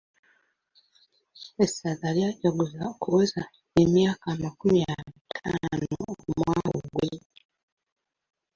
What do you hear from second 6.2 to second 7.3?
omwaka oguwedde.